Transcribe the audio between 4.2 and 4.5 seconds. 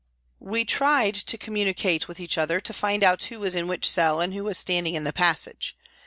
who